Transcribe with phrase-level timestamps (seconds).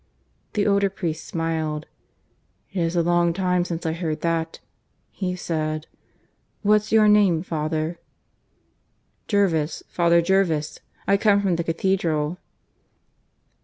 [0.53, 1.85] The older priest smiled.
[2.73, 4.59] "It is a long time since I heard that,"
[5.11, 5.85] he said....
[6.63, 7.99] "What's your name, father?"
[9.27, 9.83] "Jervis...
[9.89, 10.79] Father Jervis.
[11.07, 12.39] I come from the Cathedral."